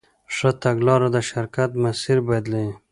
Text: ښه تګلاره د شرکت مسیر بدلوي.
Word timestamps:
ښه 0.35 0.49
تګلاره 0.63 1.09
د 1.15 1.17
شرکت 1.29 1.69
مسیر 1.83 2.17
بدلوي. 2.27 2.71